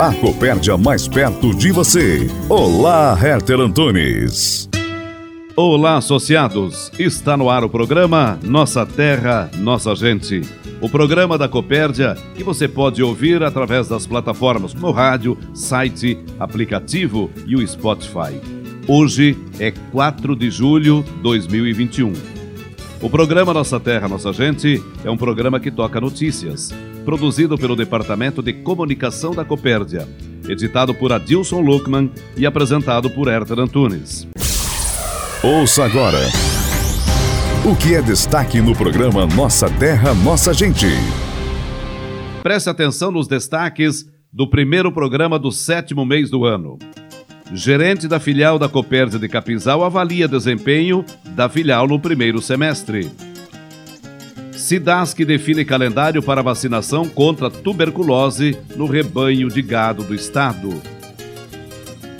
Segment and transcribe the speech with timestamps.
[0.00, 2.26] A Copérdia mais perto de você.
[2.48, 4.66] Olá, Herter Antunes.
[5.54, 6.90] Olá, associados.
[6.98, 10.40] Está no ar o programa Nossa Terra, Nossa Gente.
[10.80, 17.30] O programa da Copérdia que você pode ouvir através das plataformas no rádio, site, aplicativo
[17.46, 18.40] e o Spotify.
[18.88, 22.14] Hoje é 4 de julho de 2021.
[23.02, 26.72] O programa Nossa Terra, Nossa Gente é um programa que toca notícias
[27.04, 30.08] produzido pelo Departamento de Comunicação da Copérdia,
[30.48, 34.26] editado por Adilson Luckman e apresentado por Herter Antunes.
[35.42, 36.20] Ouça agora
[37.64, 40.86] o que é destaque no programa Nossa Terra, Nossa Gente.
[42.42, 46.78] Preste atenção nos destaques do primeiro programa do sétimo mês do ano.
[47.52, 53.10] Gerente da filial da Copérdia de Capinzal avalia desempenho da filial no primeiro semestre.
[54.60, 60.80] Cidasc define calendário para vacinação contra tuberculose no rebanho de gado do estado.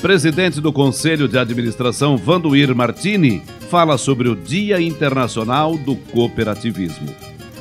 [0.00, 7.14] Presidente do Conselho de Administração, Vanduir Martini, fala sobre o Dia Internacional do Cooperativismo.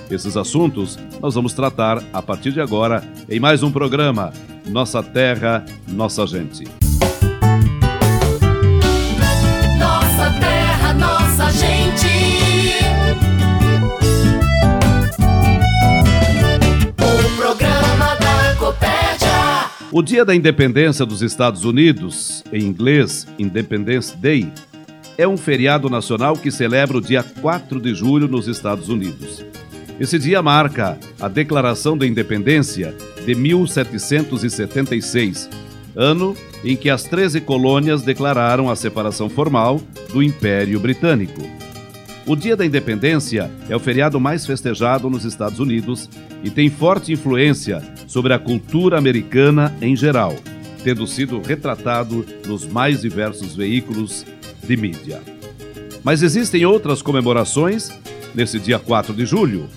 [0.10, 4.32] Esses assuntos nós vamos tratar a partir de agora em mais um programa
[4.66, 6.64] Nossa Terra, Nossa Gente.
[9.78, 11.80] Nossa terra, nossa gente.
[19.92, 24.48] O Dia da Independência dos Estados Unidos, em inglês Independence Day,
[25.18, 29.44] é um feriado nacional que celebra o dia 4 de julho nos Estados Unidos.
[30.00, 32.96] Esse dia marca a Declaração da Independência
[33.26, 35.50] de 1776,
[35.96, 39.82] ano em que as 13 colônias declararam a separação formal
[40.14, 41.42] do Império Britânico.
[42.30, 46.08] O Dia da Independência é o feriado mais festejado nos Estados Unidos
[46.44, 50.36] e tem forte influência sobre a cultura americana em geral,
[50.84, 54.28] tendo sido retratado nos mais diversos veículos
[54.64, 55.24] de mídia.
[56.04, 57.90] Mas existem outras comemorações
[58.36, 59.68] nesse dia 4 de julho.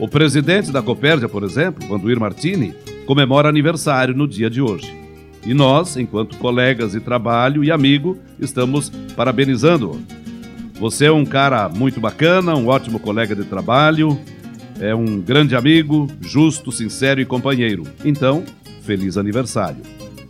[0.00, 2.74] O presidente da Copérdia, por exemplo, Vanduir Martini,
[3.06, 4.92] comemora aniversário no dia de hoje.
[5.46, 10.19] E nós, enquanto colegas de trabalho e amigo, estamos parabenizando-o.
[10.80, 14.18] Você é um cara muito bacana, um ótimo colega de trabalho,
[14.80, 17.84] é um grande amigo, justo, sincero e companheiro.
[18.02, 18.42] Então,
[18.82, 19.82] feliz aniversário.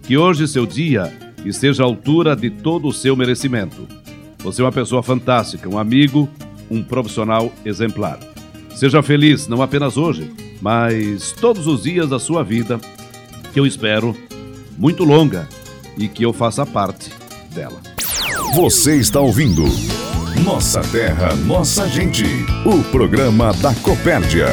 [0.02, 1.12] Que hoje seu dia
[1.44, 3.86] esteja à altura de todo o seu merecimento.
[4.40, 6.28] Você é uma pessoa fantástica, um amigo,
[6.68, 8.18] um profissional exemplar.
[8.74, 12.80] Seja feliz, não apenas hoje, mas todos os dias da sua vida,
[13.52, 14.16] que eu espero
[14.76, 15.48] muito longa
[15.96, 17.08] e que eu faça parte
[17.54, 17.80] dela.
[18.56, 19.64] Você está ouvindo
[20.38, 22.24] Nossa Terra, Nossa Gente.
[22.64, 24.46] O programa da Copérdia.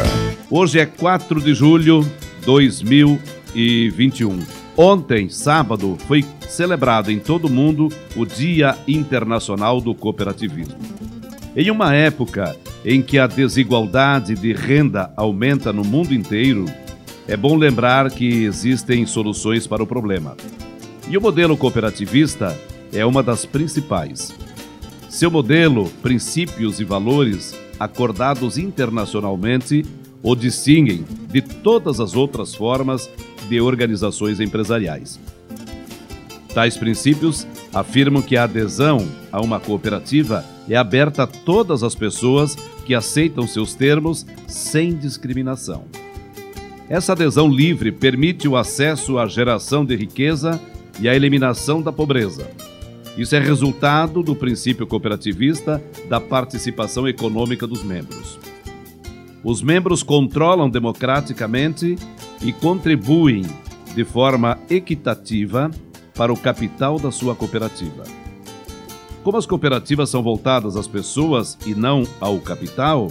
[0.49, 2.01] Hoje é 4 de julho
[2.39, 4.39] de 2021.
[4.75, 10.77] Ontem, sábado, foi celebrado em todo o mundo o Dia Internacional do Cooperativismo.
[11.55, 16.65] Em uma época em que a desigualdade de renda aumenta no mundo inteiro,
[17.27, 20.35] é bom lembrar que existem soluções para o problema.
[21.09, 22.57] E o modelo cooperativista
[22.91, 24.33] é uma das principais.
[25.17, 29.83] Seu modelo, princípios e valores acordados internacionalmente
[30.21, 33.09] o distinguem de todas as outras formas
[33.49, 35.19] de organizações empresariais.
[36.53, 42.55] Tais princípios afirmam que a adesão a uma cooperativa é aberta a todas as pessoas
[42.85, 45.85] que aceitam seus termos sem discriminação.
[46.87, 50.61] Essa adesão livre permite o acesso à geração de riqueza
[50.99, 52.47] e à eliminação da pobreza.
[53.17, 58.37] Isso é resultado do princípio cooperativista da participação econômica dos membros.
[59.43, 61.95] Os membros controlam democraticamente
[62.41, 63.43] e contribuem
[63.95, 65.71] de forma equitativa
[66.13, 68.03] para o capital da sua cooperativa.
[69.23, 73.07] Como as cooperativas são voltadas às pessoas e não ao capital,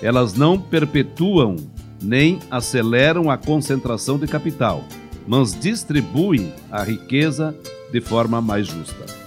[0.00, 1.56] elas não perpetuam
[2.00, 4.84] nem aceleram a concentração de capital,
[5.26, 7.56] mas distribuem a riqueza
[7.90, 9.17] de forma mais justa.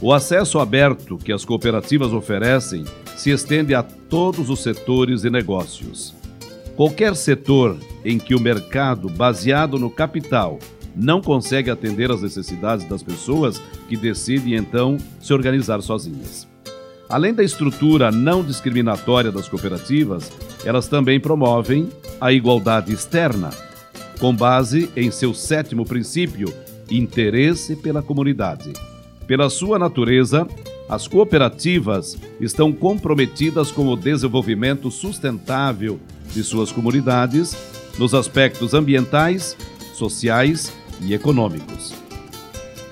[0.00, 2.84] O acesso aberto que as cooperativas oferecem
[3.16, 6.14] se estende a todos os setores e negócios.
[6.76, 10.60] Qualquer setor em que o mercado, baseado no capital,
[10.94, 16.46] não consegue atender às necessidades das pessoas que decidem então se organizar sozinhas.
[17.08, 20.30] Além da estrutura não discriminatória das cooperativas,
[20.64, 21.88] elas também promovem
[22.20, 23.50] a igualdade externa,
[24.20, 26.54] com base em seu sétimo princípio,
[26.88, 28.72] interesse pela comunidade.
[29.28, 30.48] Pela sua natureza,
[30.88, 36.00] as cooperativas estão comprometidas com o desenvolvimento sustentável
[36.32, 37.54] de suas comunidades
[37.98, 39.54] nos aspectos ambientais,
[39.92, 40.72] sociais
[41.02, 41.92] e econômicos.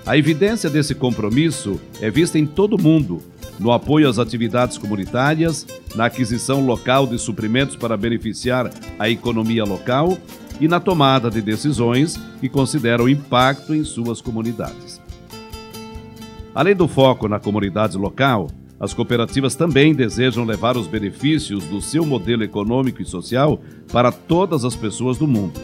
[0.05, 3.23] A evidência desse compromisso é vista em todo o mundo,
[3.59, 10.19] no apoio às atividades comunitárias, na aquisição local de suprimentos para beneficiar a economia local
[10.61, 15.06] e na tomada de decisões que consideram impacto em suas comunidades.
[16.57, 18.49] Além do foco na comunidade local,
[18.81, 23.61] as cooperativas também desejam levar os benefícios do seu modelo econômico e social
[23.93, 25.61] para todas as pessoas do mundo.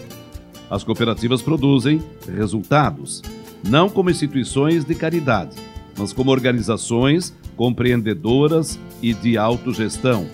[0.68, 2.02] As cooperativas produzem
[2.36, 3.22] resultados,
[3.66, 5.56] não como instituições de caridade,
[5.96, 10.26] mas como organizações compreendedoras e de autogestão,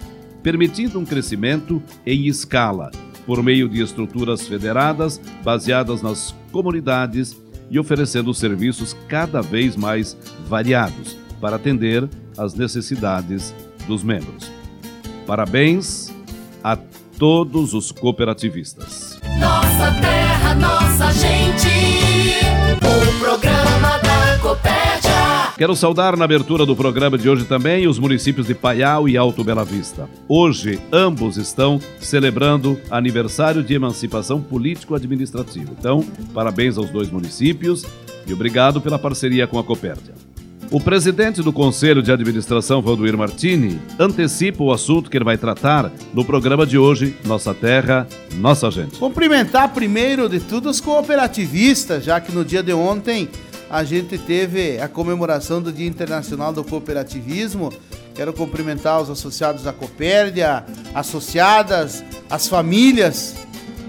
[0.43, 2.91] permitindo um crescimento em escala,
[3.25, 7.41] por meio de estruturas federadas baseadas nas comunidades
[7.71, 10.17] e oferecendo serviços cada vez mais
[10.47, 13.55] variados para atender às necessidades
[13.87, 14.51] dos membros.
[15.27, 16.13] Parabéns
[16.63, 16.77] a
[17.19, 19.19] todos os cooperativistas.
[19.39, 21.69] Nossa terra, nossa gente.
[22.77, 24.98] O programa da Copérdia.
[25.59, 29.43] Quero saudar na abertura do programa de hoje também os municípios de Paial e Alto
[29.43, 30.09] Bela Vista.
[30.29, 35.73] Hoje, ambos estão celebrando aniversário de emancipação político-administrativa.
[35.77, 37.85] Então, parabéns aos dois municípios
[38.25, 40.15] e obrigado pela parceria com a Copérdia.
[40.71, 45.91] O presidente do Conselho de Administração, Valdoir Martini, antecipa o assunto que ele vai tratar
[46.15, 48.07] no programa de hoje, Nossa Terra,
[48.37, 48.99] Nossa Gente.
[48.99, 53.29] Cumprimentar primeiro de tudo os cooperativistas, já que no dia de ontem
[53.71, 57.73] a gente teve a comemoração do Dia Internacional do Cooperativismo.
[58.15, 63.37] Quero cumprimentar os associados da Copérdia, associadas, as famílias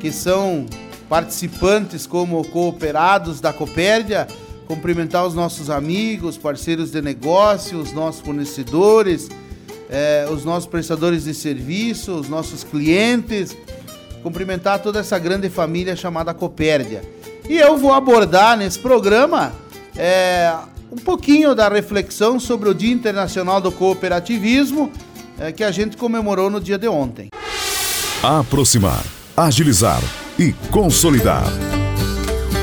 [0.01, 0.65] que são
[1.07, 4.27] participantes como cooperados da Copérdia,
[4.67, 9.29] cumprimentar os nossos amigos, parceiros de negócio, os nossos fornecedores,
[9.89, 13.57] eh, os nossos prestadores de serviço, os nossos clientes,
[14.21, 17.01] cumprimentar toda essa grande família chamada Copérdia.
[17.49, 19.51] E eu vou abordar nesse programa
[19.97, 20.53] é,
[20.91, 24.91] um pouquinho da reflexão sobre o Dia Internacional do Cooperativismo
[25.39, 27.29] é, que a gente comemorou no dia de ontem.
[28.21, 29.03] Aproximar,
[29.35, 30.01] agilizar
[30.37, 31.45] e consolidar.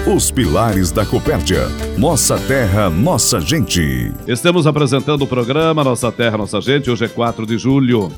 [0.07, 1.67] Os pilares da Copérdia.
[1.99, 4.13] Nossa terra, nossa gente.
[4.29, 6.89] Estamos apresentando o programa Nossa Terra, Nossa Gente.
[6.89, 8.13] Hoje é 4 de julho.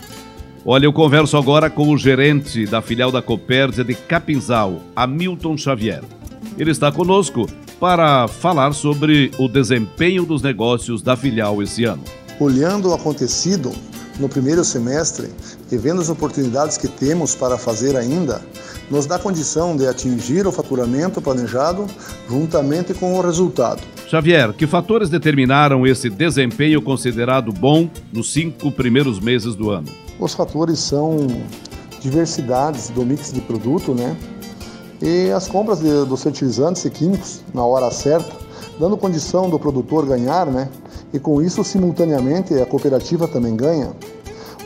[0.67, 6.03] Olha, eu converso agora com o gerente da filial da Copérdia de Capinzal, Hamilton Xavier.
[6.59, 12.03] Ele está conosco para falar sobre o desempenho dos negócios da filial esse ano.
[12.41, 13.73] Olhando o acontecido
[14.19, 15.29] no primeiro semestre
[15.71, 18.43] e vendo as oportunidades que temos para fazer ainda,
[18.91, 21.87] nos dá condição de atingir o faturamento planejado
[22.29, 23.81] juntamente com o resultado.
[24.09, 29.89] Xavier, que fatores determinaram esse desempenho considerado bom nos cinco primeiros meses do ano?
[30.19, 31.27] Os fatores são
[32.01, 34.17] diversidades do mix de produto, né?
[35.01, 38.37] E as compras de, dos fertilizantes e químicos na hora certa,
[38.79, 40.69] dando condição do produtor ganhar, né?
[41.13, 43.93] E com isso, simultaneamente, a cooperativa também ganha.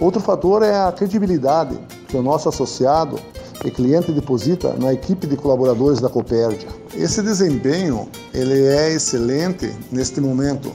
[0.00, 3.18] Outro fator é a credibilidade que o nosso associado
[3.64, 6.68] e cliente deposita na equipe de colaboradores da Copérdia.
[6.94, 10.72] Esse desempenho ele é excelente neste momento,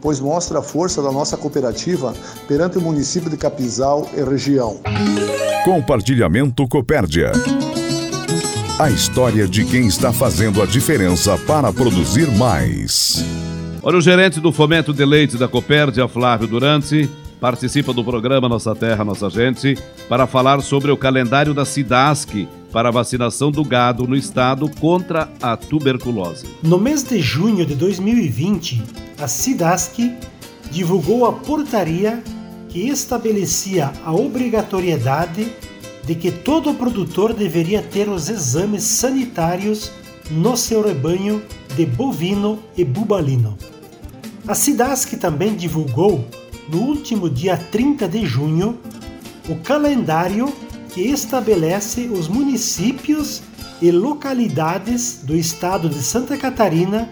[0.00, 2.14] pois mostra a força da nossa cooperativa
[2.48, 4.80] perante o município de Capinzal e região.
[5.64, 7.32] Compartilhamento Copérdia.
[8.80, 13.22] A história de quem está fazendo a diferença para produzir mais.
[13.82, 17.06] Olha, o gerente do Fomento de Leite da Copérdia, Flávio Durante,
[17.38, 19.76] participa do programa Nossa Terra, Nossa Gente,
[20.08, 25.28] para falar sobre o calendário da SIDASC para a vacinação do gado no estado contra
[25.42, 26.46] a tuberculose.
[26.62, 28.82] No mês de junho de 2020,
[29.20, 30.10] a SIDASC
[30.70, 32.24] divulgou a portaria
[32.70, 35.52] que estabelecia a obrigatoriedade
[36.04, 39.90] de que todo produtor deveria ter os exames sanitários
[40.30, 41.42] no seu rebanho
[41.76, 43.56] de bovino e bubalino.
[44.46, 46.24] A SIDASC também divulgou,
[46.68, 48.78] no último dia 30 de junho,
[49.48, 50.52] o calendário
[50.92, 53.42] que estabelece os municípios
[53.80, 57.08] e localidades do estado de Santa Catarina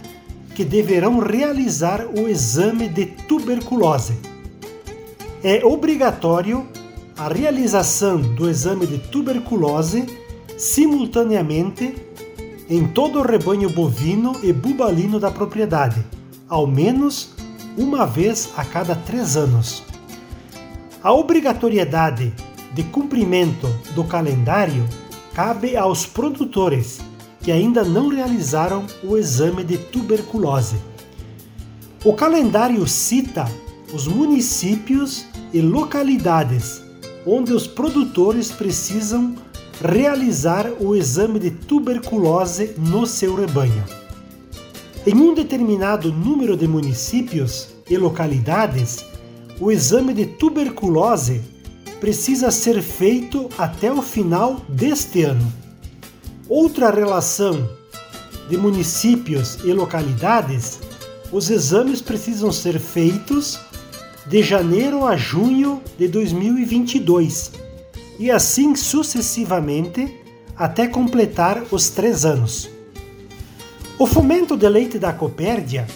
[0.55, 4.15] que deverão realizar o exame de tuberculose.
[5.43, 6.67] É obrigatório
[7.19, 10.07] a realização do exame de tuberculose
[10.57, 11.97] simultaneamente
[12.71, 16.05] em todo o rebanho bovino e bubalino da propriedade,
[16.49, 17.31] ao menos
[17.77, 19.83] uma vez a cada três anos.
[21.03, 22.33] A obrigatoriedade
[22.73, 24.87] de cumprimento do calendário
[25.35, 27.01] cabe aos produtores
[27.41, 30.77] que ainda não realizaram o exame de tuberculose.
[32.05, 33.45] O calendário cita
[33.93, 36.88] os municípios e localidades
[37.27, 39.35] onde os produtores precisam
[39.81, 43.85] realizar o exame de tuberculose no seu rebanho.
[45.07, 49.05] Em um determinado número de municípios e localidades,
[49.61, 51.41] o exame de tuberculose
[52.01, 55.53] precisa ser feito até o final deste ano.
[56.49, 57.69] Outra relação
[58.49, 60.81] de municípios e localidades,
[61.31, 63.59] os exames precisam ser feitos
[64.29, 67.53] de janeiro a junho de 2022
[68.19, 70.23] e assim sucessivamente
[70.55, 72.69] até completar os três anos.
[73.99, 75.87] O fomento de leite da Copérdia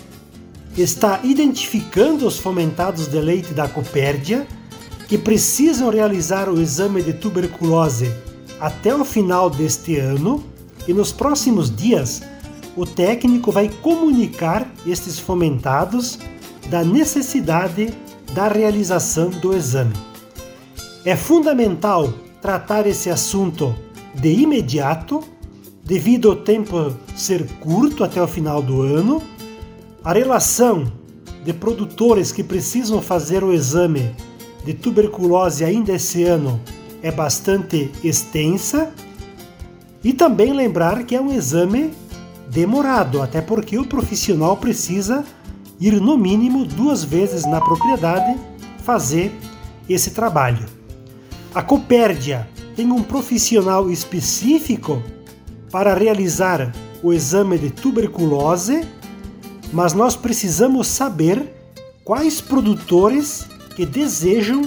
[0.78, 4.46] está identificando os fomentados de leite da Copérdia
[5.06, 8.10] que precisam realizar o exame de tuberculose
[8.58, 10.42] até o final deste ano
[10.88, 12.22] e nos próximos dias
[12.74, 16.18] o técnico vai comunicar estes fomentados
[16.70, 17.92] da necessidade
[18.34, 19.94] da realização do exame.
[21.04, 23.74] É fundamental tratar esse assunto
[24.14, 25.22] de imediato,
[25.84, 29.22] devido ao tempo ser curto até o final do ano.
[30.04, 30.92] A relação
[31.44, 34.14] de produtores que precisam fazer o exame
[34.64, 36.60] de tuberculose ainda esse ano
[37.02, 38.92] é bastante extensa.
[40.04, 41.92] E também lembrar que é um exame
[42.48, 45.24] demorado, até porque o profissional precisa
[45.82, 48.38] ir no mínimo duas vezes na propriedade
[48.84, 49.32] fazer
[49.88, 50.64] esse trabalho.
[51.52, 55.02] A Copérdia tem um profissional específico
[55.72, 56.72] para realizar
[57.02, 58.86] o exame de tuberculose,
[59.72, 61.52] mas nós precisamos saber
[62.04, 64.62] quais produtores que desejam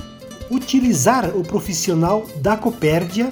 [0.51, 3.29] utilizar o profissional da Copérdia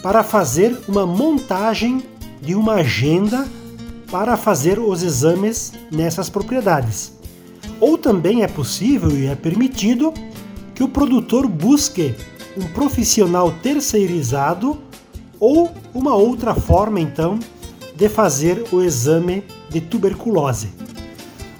[0.00, 2.02] para fazer uma montagem
[2.40, 3.46] de uma agenda
[4.10, 7.12] para fazer os exames nessas propriedades.
[7.80, 10.12] Ou também é possível e é permitido
[10.74, 12.14] que o produtor busque
[12.56, 14.78] um profissional terceirizado
[15.38, 17.38] ou uma outra forma então
[17.94, 20.68] de fazer o exame de tuberculose.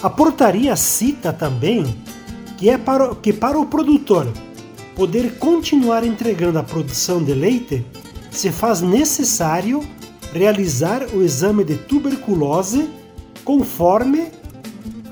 [0.02, 1.84] A portaria cita também
[2.56, 4.26] que é para, que para o produtor
[4.94, 7.84] poder continuar entregando a produção de leite,
[8.30, 9.82] se faz necessário
[10.32, 12.88] realizar o exame de tuberculose
[13.44, 14.28] conforme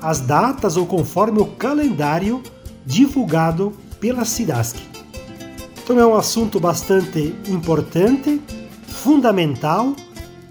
[0.01, 2.41] as datas ou conforme o calendário
[2.85, 4.77] divulgado pela SIDASC.
[5.83, 8.41] Então é um assunto bastante importante,
[8.87, 9.95] fundamental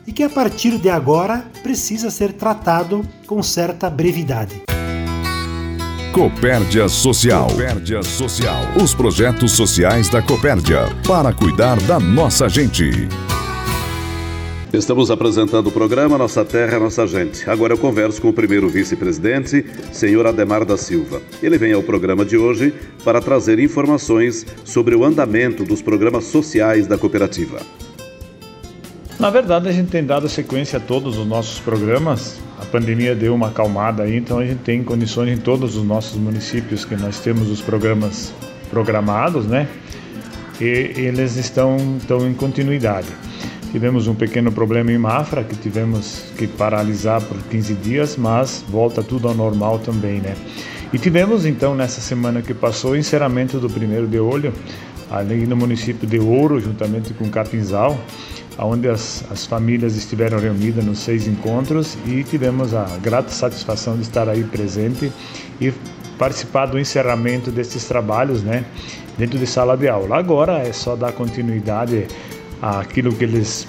[0.06, 4.62] e que a partir de agora precisa ser tratado com certa brevidade.
[6.12, 7.46] Copérdia Social.
[7.46, 8.60] Copérdia Social.
[8.82, 13.08] Os projetos sociais da Copérdia para cuidar da nossa gente.
[14.72, 17.48] Estamos apresentando o programa Nossa Terra, Nossa Gente.
[17.48, 21.22] Agora eu converso com o primeiro vice-presidente, senhor Ademar da Silva.
[21.42, 26.86] Ele vem ao programa de hoje para trazer informações sobre o andamento dos programas sociais
[26.86, 27.60] da cooperativa.
[29.18, 32.38] Na verdade, a gente tem dado sequência a todos os nossos programas.
[32.60, 36.18] A pandemia deu uma acalmada aí, então a gente tem condições em todos os nossos
[36.18, 38.34] municípios que nós temos os programas
[38.68, 39.66] programados, né?
[40.60, 43.08] E eles estão, estão em continuidade.
[43.70, 49.02] Tivemos um pequeno problema em Mafra, que tivemos que paralisar por 15 dias, mas volta
[49.02, 50.34] tudo ao normal também, né?
[50.90, 54.54] E tivemos então nessa semana que passou o encerramento do primeiro de olho,
[55.10, 57.98] ali no município de Ouro, juntamente com Capinzal,
[58.58, 64.02] onde as, as famílias estiveram reunidas nos seis encontros e tivemos a grata satisfação de
[64.02, 65.12] estar aí presente
[65.60, 65.72] e
[66.18, 68.64] participar do encerramento desses trabalhos, né,
[69.16, 70.18] dentro de sala de aula.
[70.18, 72.08] Agora é só dar continuidade
[72.60, 73.66] aquilo que eles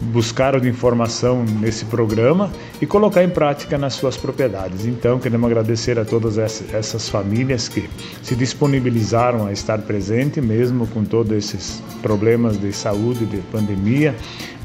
[0.00, 4.86] buscaram de informação nesse programa e colocar em prática nas suas propriedades.
[4.86, 7.88] Então, queremos agradecer a todas essas famílias que
[8.22, 14.14] se disponibilizaram a estar presente, mesmo com todos esses problemas de saúde, de pandemia,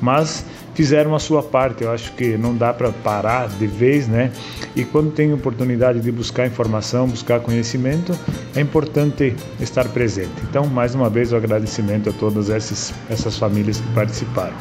[0.01, 1.83] mas fizeram a sua parte.
[1.83, 4.31] Eu acho que não dá para parar de vez, né?
[4.75, 8.17] E quando tem oportunidade de buscar informação, buscar conhecimento,
[8.55, 10.33] é importante estar presente.
[10.49, 14.55] Então, mais uma vez, o agradecimento a todas essas, essas famílias que participaram.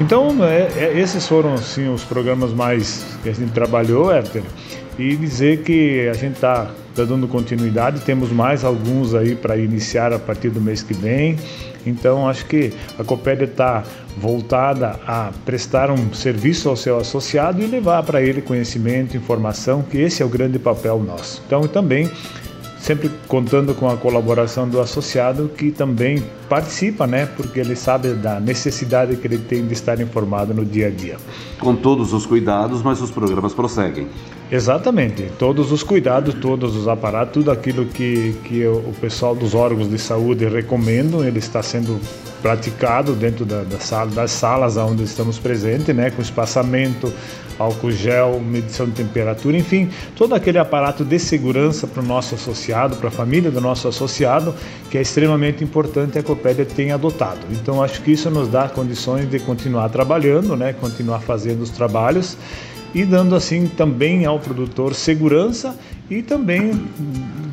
[0.00, 4.42] Então, é, é, esses foram sim os programas mais que a gente trabalhou, Herter,
[4.98, 10.12] e dizer que a gente está tá dando continuidade, temos mais alguns aí para iniciar
[10.12, 11.36] a partir do mês que vem.
[11.86, 13.82] Então, acho que a Copédia está
[14.16, 19.98] voltada a prestar um serviço ao seu associado e levar para ele conhecimento, informação, que
[19.98, 21.42] esse é o grande papel nosso.
[21.46, 22.10] Então, também
[22.80, 27.26] sempre contando com a colaboração do associado que também participa, né?
[27.36, 31.18] Porque ele sabe da necessidade que ele tem de estar informado no dia a dia.
[31.58, 34.08] Com todos os cuidados, mas os programas prosseguem.
[34.50, 39.88] Exatamente, todos os cuidados, todos os aparatos, tudo aquilo que, que o pessoal dos órgãos
[39.88, 42.00] de saúde recomendam, ele está sendo
[42.42, 47.12] praticado dentro da, da sala, das salas onde estamos presentes, né, com espaçamento,
[47.60, 52.96] álcool gel, medição de temperatura, enfim, todo aquele aparato de segurança para o nosso associado,
[52.96, 54.52] para a família do nosso associado,
[54.90, 57.40] que é extremamente importante a Copédia tenha adotado.
[57.52, 62.36] Então, acho que isso nos dá condições de continuar trabalhando, né, continuar fazendo os trabalhos
[62.94, 65.76] e dando assim também ao produtor segurança
[66.10, 66.72] e também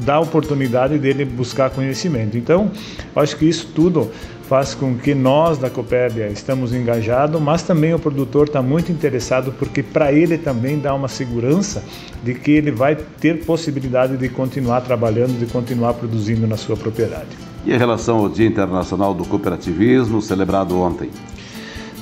[0.03, 2.37] dá a oportunidade dele buscar conhecimento.
[2.37, 2.71] Então,
[3.15, 4.09] acho que isso tudo
[4.47, 9.53] faz com que nós da Copérdia estamos engajados, mas também o produtor está muito interessado
[9.59, 11.83] porque para ele também dá uma segurança
[12.23, 17.27] de que ele vai ter possibilidade de continuar trabalhando, de continuar produzindo na sua propriedade.
[17.65, 21.09] E em relação ao Dia Internacional do Cooperativismo, celebrado ontem?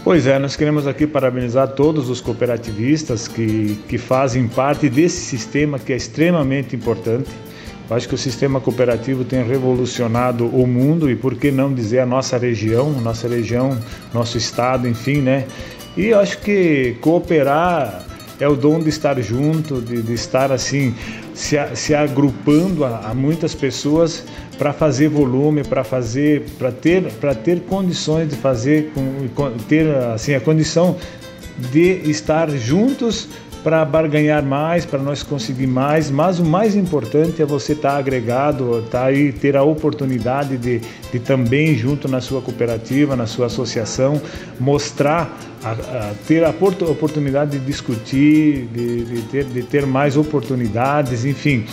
[0.05, 5.79] Pois é, nós queremos aqui parabenizar todos os cooperativistas que, que fazem parte desse sistema
[5.79, 7.27] que é extremamente importante.
[7.89, 12.01] Eu acho que o sistema cooperativo tem revolucionado o mundo e por que não dizer
[12.01, 13.75] a nossa região, nossa região,
[14.13, 15.47] nosso estado, enfim, né?
[15.97, 18.05] E eu acho que cooperar
[18.39, 20.93] é o dom de estar junto, de, de estar assim,
[21.35, 24.23] se, se agrupando a, a muitas pessoas
[24.57, 28.91] para fazer volume, para fazer, para ter, para ter condições de fazer,
[29.67, 30.95] ter assim a condição
[31.71, 33.27] de estar juntos
[33.65, 37.97] para barganhar mais, para nós conseguir mais, mas o mais importante é você estar tá
[37.97, 43.47] agregado, tá aí ter a oportunidade de, de também junto na sua cooperativa, na sua
[43.47, 44.21] associação,
[44.59, 51.25] mostrar, a, a, ter a oportunidade de discutir, de, de, ter, de ter mais oportunidades,
[51.25, 51.65] enfim.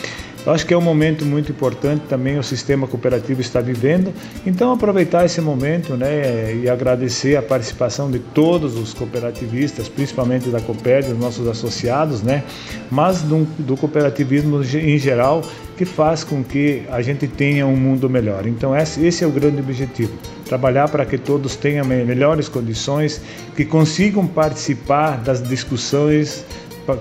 [0.44, 4.12] Eu acho que é um momento muito importante também o sistema cooperativo está vivendo.
[4.44, 10.60] Então aproveitar esse momento, né, e agradecer a participação de todos os cooperativistas, principalmente da
[10.60, 12.42] Copérdia, dos nossos associados, né,
[12.90, 15.42] mas do, do cooperativismo em geral,
[15.76, 18.44] que faz com que a gente tenha um mundo melhor.
[18.44, 20.12] Então esse é o grande objetivo,
[20.44, 23.20] trabalhar para que todos tenham melhores condições,
[23.54, 26.44] que consigam participar das discussões,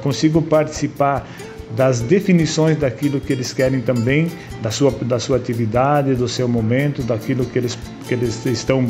[0.03, 1.27] consigam participar
[1.75, 4.31] das definições daquilo que eles querem também,
[4.61, 8.85] da sua, da sua atividade, do seu momento, daquilo que eles, que eles estão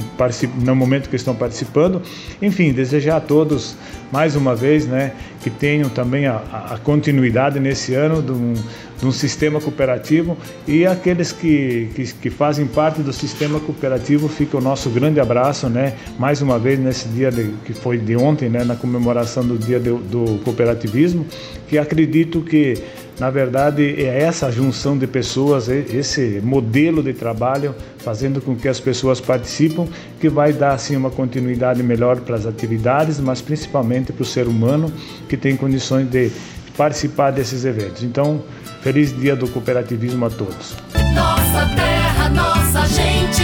[0.64, 2.02] no momento que estão participando.
[2.42, 3.76] Enfim, desejar a todos
[4.12, 6.38] mais uma vez né, que tenham também a,
[6.72, 8.54] a continuidade nesse ano de um,
[9.00, 14.58] de um sistema cooperativo e aqueles que, que, que, fazem parte do sistema cooperativo fica
[14.58, 15.94] o nosso grande abraço, né?
[16.20, 18.64] Mais uma vez nesse dia de, que foi de ontem, né?
[18.64, 21.26] Na comemoração do dia do, do cooperativismo,
[21.68, 22.78] que acredito que
[23.20, 28.80] na verdade é essa junção de pessoas, esse modelo de trabalho fazendo com que as
[28.80, 29.88] pessoas participam,
[30.20, 34.48] que vai dar assim uma continuidade melhor para as atividades, mas principalmente para o ser
[34.48, 34.92] humano
[35.30, 36.32] que tem condições de
[36.76, 38.02] participar desses eventos.
[38.04, 38.42] Então,
[38.82, 40.76] Feliz dia do cooperativismo a todos.
[41.14, 43.44] Nossa terra, nossa gente.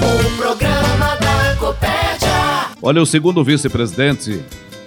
[0.00, 2.70] O programa da Copérdia.
[2.80, 4.42] Olha, o segundo vice-presidente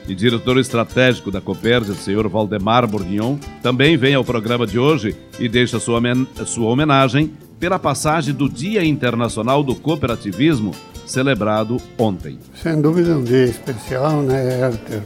[0.08, 5.48] e diretor estratégico da Copérdia, senhor Valdemar Bourguignon, também vem ao programa de hoje e
[5.48, 6.02] deixa sua,
[6.46, 10.72] sua homenagem pela passagem do Dia Internacional do Cooperativismo,
[11.06, 12.38] celebrado ontem.
[12.62, 15.04] Sem dúvida um dia especial, né, Herter?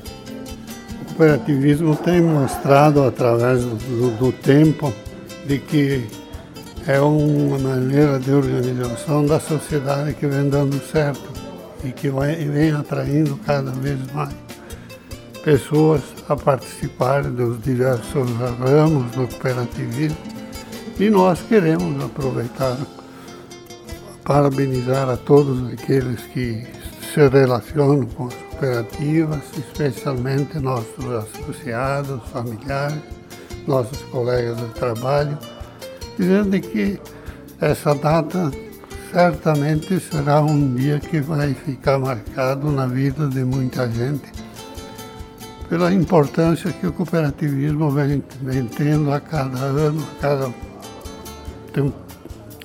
[1.22, 4.92] cooperativismo tem mostrado através do, do tempo
[5.46, 6.04] de que
[6.88, 11.30] é uma maneira de organização da sociedade que vem dando certo
[11.84, 14.34] e que vai, vem atraindo cada vez mais
[15.44, 20.18] pessoas a participar dos diversos ramos do cooperativismo.
[21.00, 22.78] E nós queremos aproveitar,
[24.24, 26.64] parabenizar a todos aqueles que
[27.14, 33.02] se relacionam com as cooperativas, especialmente nossos associados, familiares,
[33.66, 35.38] nossos colegas de trabalho,
[36.18, 37.00] dizendo que
[37.60, 38.52] essa data
[39.12, 44.41] certamente será um dia que vai ficar marcado na vida de muita gente
[45.72, 50.54] pela importância que o cooperativismo vem, vem tendo a cada ano, a cada,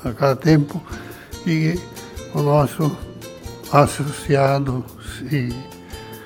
[0.05, 0.83] a cada tempo,
[1.47, 1.79] e
[2.35, 2.91] o nosso
[3.71, 4.85] associado
[5.21, 5.55] se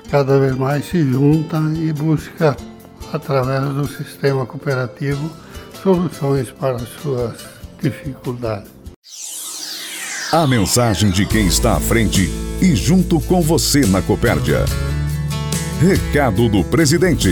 [0.09, 2.57] cada vez mais se junta e busca,
[3.13, 5.29] através do sistema cooperativo,
[5.83, 7.45] soluções para as suas
[7.79, 8.71] dificuldades.
[10.31, 12.27] A mensagem de quem está à frente
[12.59, 14.65] e junto com você na Copérdia.
[15.81, 17.29] Recado do presidente.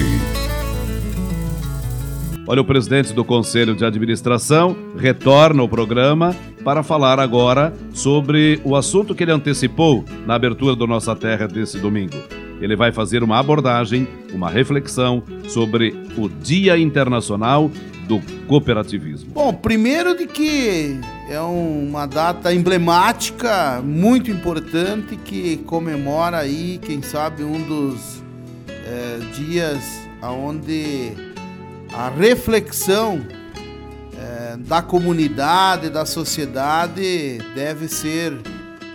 [2.48, 8.76] Olha, o presidente do Conselho de Administração retorna ao programa para falar agora sobre o
[8.76, 12.18] assunto que ele antecipou na abertura do Nossa Terra desse domingo.
[12.60, 17.70] Ele vai fazer uma abordagem, uma reflexão sobre o Dia Internacional
[18.08, 19.30] do Cooperativismo.
[19.32, 27.44] Bom, primeiro de que é uma data emblemática, muito importante, que comemora aí, quem sabe,
[27.44, 28.19] um dos
[28.89, 29.84] é, dias
[30.21, 31.12] onde
[31.93, 33.21] a reflexão
[34.17, 38.36] é, da comunidade, da sociedade deve ser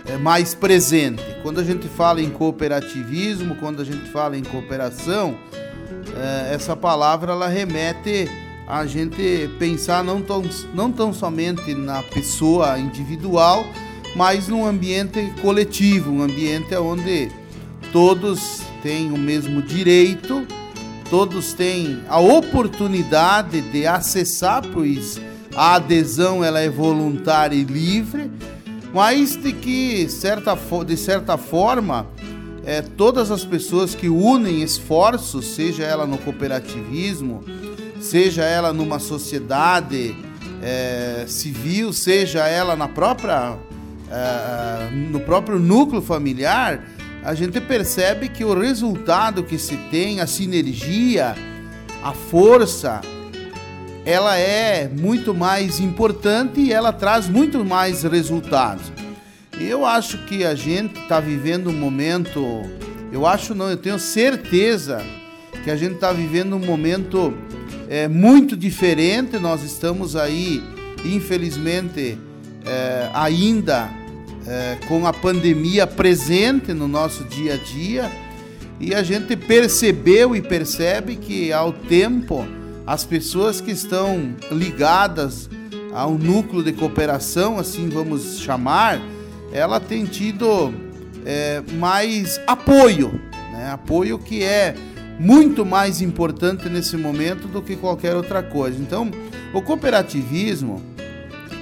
[0.05, 1.23] é, mais presente.
[1.41, 5.37] Quando a gente fala em cooperativismo, quando a gente fala em cooperação,
[6.49, 8.29] essa palavra ela remete
[8.65, 13.65] a gente pensar não tão, não tão somente na pessoa individual,
[14.15, 17.29] mas num ambiente coletivo, um ambiente onde
[17.91, 20.45] todos têm o mesmo direito,
[21.09, 25.19] todos têm a oportunidade de acessar, pois
[25.55, 28.29] a adesão ela é voluntária e livre,
[28.93, 32.05] mas de que certa, de certa forma
[32.63, 37.43] é, todas as pessoas que unem esforços, seja ela no cooperativismo,
[37.99, 40.15] seja ela numa sociedade
[40.61, 43.57] é, civil, seja ela na própria,
[44.11, 46.94] é, no próprio núcleo familiar,
[47.25, 51.35] a gente percebe que o resultado que se tem, a sinergia,
[52.03, 53.01] a força,
[54.05, 58.91] ela é muito mais importante e ela traz muito mais resultados.
[59.59, 62.61] Eu acho que a gente está vivendo um momento,
[63.11, 65.03] eu acho não, eu tenho certeza
[65.63, 67.33] que a gente está vivendo um momento
[67.89, 69.39] é, muito diferente.
[69.39, 70.61] Nós estamos aí,
[71.03, 72.19] infelizmente,
[72.63, 73.89] é, ainda
[74.47, 78.11] é, com a pandemia presente no nosso dia a dia
[78.79, 82.45] e a gente percebeu e percebe que ao tempo
[82.85, 85.49] as pessoas que estão ligadas
[85.93, 89.01] ao núcleo de cooperação, assim vamos chamar,
[89.51, 90.73] ela tem tido
[91.25, 93.19] é, mais apoio,
[93.51, 93.71] né?
[93.71, 94.75] apoio que é
[95.17, 98.77] muito mais importante nesse momento do que qualquer outra coisa.
[98.79, 99.09] Então,
[99.53, 100.83] o cooperativismo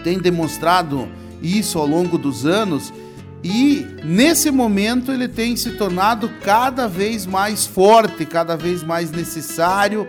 [0.03, 1.07] tem demonstrado
[1.43, 2.93] isso ao longo dos anos
[3.43, 10.07] e nesse momento ele tem se tornado cada vez mais forte, cada vez mais necessário,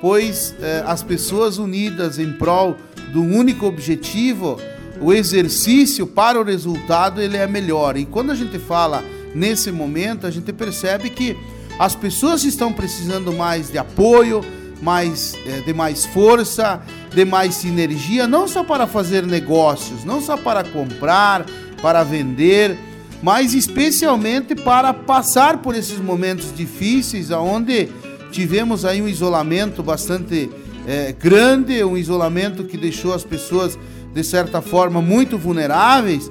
[0.00, 2.76] pois eh, as pessoas unidas em prol
[3.12, 4.60] do único objetivo,
[5.00, 7.96] o exercício para o resultado ele é melhor.
[7.96, 9.02] E quando a gente fala
[9.34, 11.36] nesse momento, a gente percebe que
[11.80, 14.44] as pessoas estão precisando mais de apoio,
[14.80, 16.80] mais é, de mais força,
[17.14, 21.46] de mais sinergia, não só para fazer negócios, não só para comprar,
[21.80, 22.76] para vender,
[23.22, 27.88] mas especialmente para passar por esses momentos difíceis, aonde
[28.30, 30.50] tivemos aí um isolamento bastante
[30.86, 33.78] é, grande, um isolamento que deixou as pessoas
[34.14, 36.30] de certa forma muito vulneráveis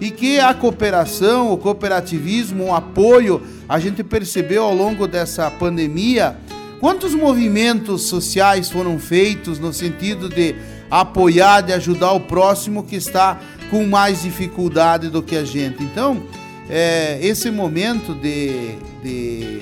[0.00, 6.36] e que a cooperação, o cooperativismo, o apoio, a gente percebeu ao longo dessa pandemia
[6.80, 10.54] quantos movimentos sociais foram feitos no sentido de
[10.90, 15.82] apoiar, de ajudar o próximo que está com mais dificuldade do que a gente.
[15.82, 16.22] Então,
[16.68, 19.60] é, esse momento de, de,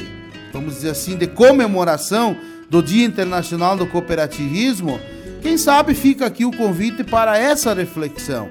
[0.53, 2.37] vamos dizer assim, de comemoração
[2.69, 5.01] do Dia Internacional do Cooperativismo,
[5.43, 8.49] quem sabe fica aqui o convite para essa reflexão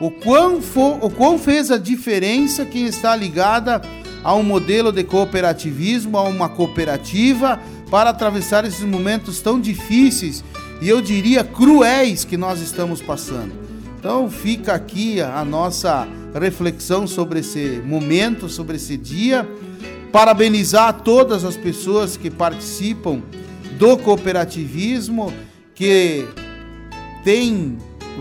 [0.00, 3.82] o quão, for, o quão fez a diferença quem está ligada
[4.24, 10.44] a um modelo de cooperativismo, a uma cooperativa, para atravessar esses momentos tão difíceis
[10.80, 13.52] e eu diria cruéis que nós estamos passando.
[13.98, 19.46] Então fica aqui a nossa reflexão sobre esse momento, sobre esse dia.
[20.10, 23.22] Parabenizar todas as pessoas que participam
[23.78, 25.32] do cooperativismo,
[25.74, 26.26] que
[27.24, 27.76] têm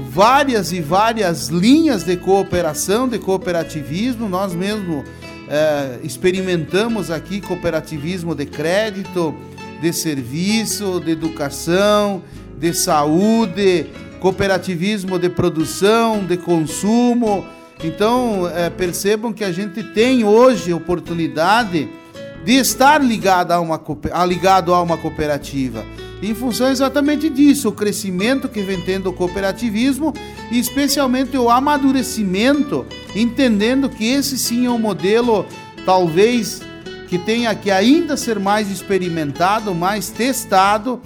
[0.10, 4.28] várias e várias linhas de cooperação, de cooperativismo.
[4.28, 5.04] Nós mesmo
[5.48, 9.34] é, experimentamos aqui cooperativismo de crédito,
[9.82, 12.24] de serviço, de educação,
[12.58, 13.88] de saúde,
[14.20, 17.46] cooperativismo de produção, de consumo.
[17.84, 21.90] Então, é, percebam que a gente tem hoje oportunidade
[22.44, 23.82] de estar ligado a uma,
[24.26, 25.84] ligado a uma cooperativa.
[26.22, 30.14] Em função exatamente disso, o crescimento que vem tendo o cooperativismo
[30.52, 35.46] e especialmente o amadurecimento, entendendo que esse sim é um modelo
[35.86, 36.62] talvez
[37.10, 41.02] que tenha que ainda ser mais experimentado, mais testado,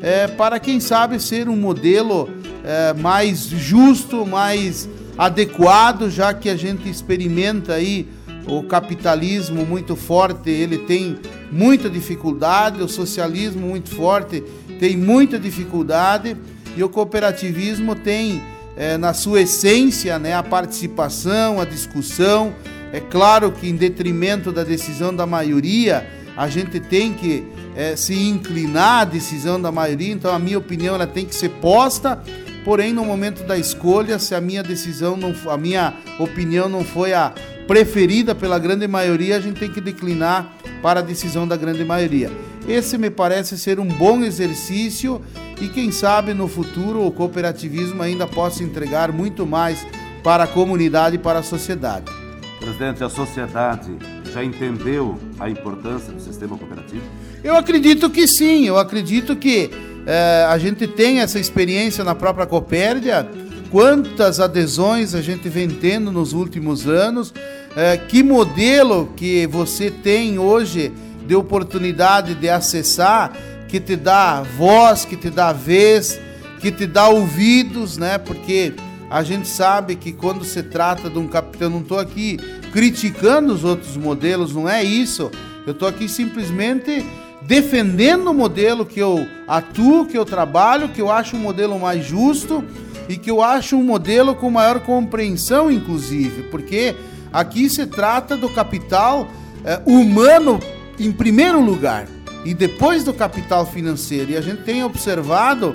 [0.00, 2.30] é, para quem sabe ser um modelo
[2.64, 8.08] é, mais justo, mais adequado, já que a gente experimenta aí
[8.46, 11.18] o capitalismo muito forte, ele tem
[11.50, 14.42] muita dificuldade, o socialismo muito forte
[14.78, 16.36] tem muita dificuldade
[16.76, 18.40] e o cooperativismo tem
[18.76, 22.54] é, na sua essência né, a participação, a discussão.
[22.92, 27.44] É claro que em detrimento da decisão da maioria, a gente tem que
[27.76, 31.50] é, se inclinar à decisão da maioria, então a minha opinião ela tem que ser
[31.60, 32.22] posta
[32.68, 37.14] Porém, no momento da escolha, se a minha decisão, não, a minha opinião não foi
[37.14, 37.32] a
[37.66, 42.30] preferida pela grande maioria, a gente tem que declinar para a decisão da grande maioria.
[42.68, 45.22] Esse me parece ser um bom exercício
[45.58, 49.86] e quem sabe no futuro o cooperativismo ainda possa entregar muito mais
[50.22, 52.17] para a comunidade e para a sociedade.
[52.58, 53.96] Presidente, a sociedade
[54.32, 57.02] já entendeu a importância do sistema cooperativo?
[57.42, 59.70] Eu acredito que sim, eu acredito que
[60.06, 63.28] é, a gente tem essa experiência na própria Copérdia,
[63.70, 67.32] quantas adesões a gente vem tendo nos últimos anos,
[67.76, 70.92] é, que modelo que você tem hoje
[71.26, 73.32] de oportunidade de acessar,
[73.68, 76.18] que te dá voz, que te dá vez,
[76.60, 78.16] que te dá ouvidos, né?
[78.16, 78.72] Porque
[79.10, 82.38] a gente sabe que quando se trata de um capitão, não estou aqui
[82.72, 85.30] criticando os outros modelos, não é isso.
[85.66, 87.04] Eu estou aqui simplesmente
[87.42, 92.04] defendendo o modelo que eu atuo, que eu trabalho, que eu acho um modelo mais
[92.04, 92.62] justo
[93.08, 96.94] e que eu acho um modelo com maior compreensão, inclusive, porque
[97.32, 99.28] aqui se trata do capital
[99.64, 100.60] é, humano
[100.98, 102.06] em primeiro lugar
[102.44, 104.32] e depois do capital financeiro.
[104.32, 105.74] E a gente tem observado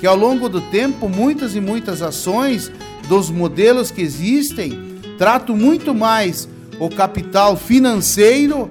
[0.00, 2.72] que ao longo do tempo muitas e muitas ações
[3.08, 6.48] dos modelos que existem tratam muito mais
[6.80, 8.70] o capital financeiro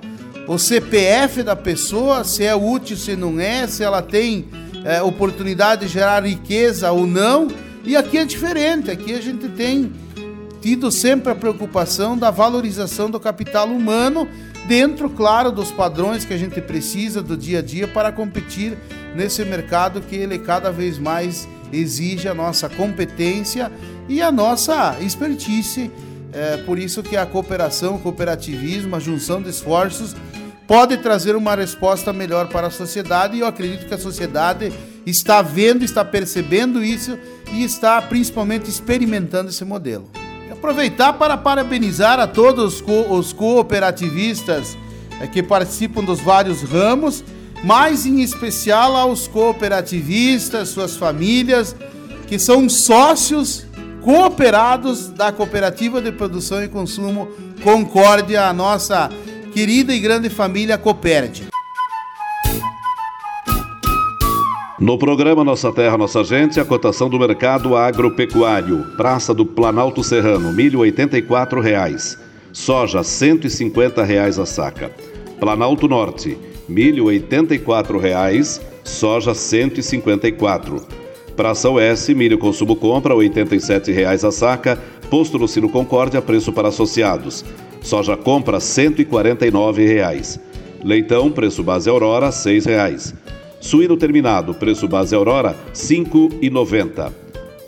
[0.50, 4.48] o CPF da pessoa, se é útil, se não é, se ela tem
[4.84, 7.48] é, oportunidade de gerar riqueza ou não.
[7.86, 9.94] E aqui é diferente, aqui a gente tem
[10.60, 14.28] tido sempre a preocupação da valorização do capital humano,
[14.68, 18.76] dentro, claro, dos padrões que a gente precisa do dia a dia para competir
[19.16, 23.72] nesse mercado que ele cada vez mais exige a nossa competência
[24.08, 25.92] e a nossa expertise.
[26.32, 30.16] É por isso que a cooperação, o cooperativismo, a junção de esforços
[30.68, 34.72] pode trazer uma resposta melhor para a sociedade e eu acredito que a sociedade
[35.04, 37.18] está vendo, está percebendo isso
[37.52, 40.08] e está principalmente experimentando esse modelo.
[40.52, 44.78] Aproveitar para parabenizar a todos os cooperativistas
[45.22, 47.24] eh, que participam dos vários ramos,
[47.64, 51.76] mas em especial aos cooperativistas, suas famílias,
[52.28, 53.66] que são sócios
[54.02, 57.28] cooperados da Cooperativa de Produção e Consumo
[57.64, 59.10] Concórdia, a nossa
[59.54, 61.48] querida e grande família Coperde.
[64.80, 68.86] No programa Nossa Terra, Nossa Gente, a cotação do mercado agropecuário.
[68.96, 72.18] Praça do Planalto Serrano, milho 84 reais.
[72.54, 74.90] soja 150 reais a saca.
[75.38, 76.38] Planalto Norte,
[76.70, 78.62] milho 84 reais.
[78.84, 80.86] soja R$ 154.
[81.36, 84.80] Praça Oeste, milho consumo compra 87 reais a saca.
[85.10, 87.44] Posto no Ciro Concórdia, preço para associados.
[87.82, 90.40] Soja compra 149 reais.
[90.84, 93.14] Leitão, preço base Aurora, 6 reais.
[93.60, 97.12] Suíno terminado, preço base Aurora, R$ 5,90.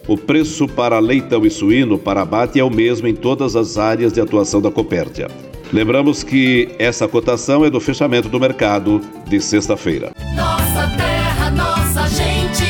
[0.08, 4.14] O preço para leitão e suíno para abate é o mesmo em todas as áreas
[4.14, 5.28] de atuação da Copérdia.
[5.74, 10.12] Lembramos que essa cotação é do fechamento do mercado de sexta-feira.
[10.36, 12.66] Nossa terra, nossa gente.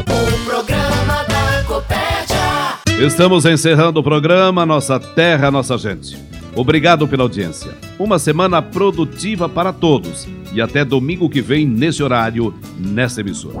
[0.00, 3.06] O programa da Copérdia.
[3.06, 6.18] Estamos encerrando o programa Nossa Terra, Nossa Gente.
[6.56, 7.70] Obrigado pela audiência.
[7.98, 13.60] Uma semana produtiva para todos e até domingo que vem nesse horário, nessa emissora.